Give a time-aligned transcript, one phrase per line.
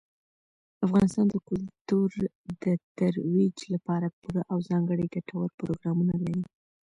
[0.85, 2.09] افغانستان د کلتور
[2.63, 2.65] د
[2.97, 6.43] ترویج لپاره پوره او ځانګړي ګټور پروګرامونه لري.